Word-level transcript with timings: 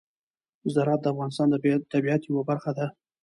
زراعت 0.73 1.01
د 1.03 1.05
افغانستان 1.13 1.47
د 1.49 1.55
طبیعت 1.93 2.21
یوه 2.29 2.43
برخه 2.49 2.71
ده. 2.77 2.87